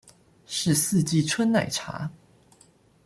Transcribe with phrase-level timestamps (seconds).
[0.47, 2.09] 是四季春奶茶